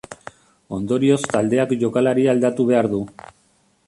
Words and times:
Ondorioz 0.77 1.19
taldeak 1.33 1.75
jokalaria 1.83 2.35
aldatu 2.37 2.65
behar 2.71 2.91
du. 2.95 3.03